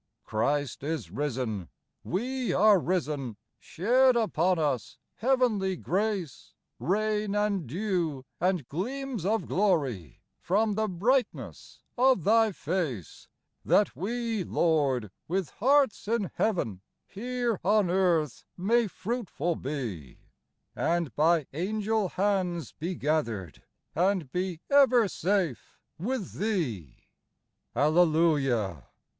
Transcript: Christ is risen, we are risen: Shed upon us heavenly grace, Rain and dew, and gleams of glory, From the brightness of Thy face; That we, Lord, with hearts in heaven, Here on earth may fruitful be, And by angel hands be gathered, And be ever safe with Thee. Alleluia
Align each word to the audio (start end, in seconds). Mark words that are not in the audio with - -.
Christ 0.25 0.81
is 0.81 1.11
risen, 1.11 1.69
we 2.03 2.51
are 2.53 2.79
risen: 2.79 3.37
Shed 3.59 4.15
upon 4.15 4.57
us 4.57 4.97
heavenly 5.17 5.75
grace, 5.75 6.55
Rain 6.79 7.35
and 7.35 7.67
dew, 7.67 8.25
and 8.39 8.67
gleams 8.67 9.27
of 9.27 9.45
glory, 9.45 10.23
From 10.39 10.73
the 10.73 10.87
brightness 10.87 11.83
of 11.99 12.23
Thy 12.23 12.51
face; 12.51 13.27
That 13.63 13.95
we, 13.95 14.43
Lord, 14.43 15.11
with 15.27 15.51
hearts 15.51 16.07
in 16.07 16.31
heaven, 16.33 16.81
Here 17.05 17.59
on 17.63 17.91
earth 17.91 18.43
may 18.57 18.87
fruitful 18.87 19.55
be, 19.55 20.17
And 20.75 21.15
by 21.15 21.45
angel 21.53 22.09
hands 22.09 22.71
be 22.71 22.95
gathered, 22.95 23.61
And 23.93 24.31
be 24.31 24.61
ever 24.67 25.07
safe 25.07 25.77
with 25.99 26.39
Thee. 26.39 27.05
Alleluia 27.75 28.87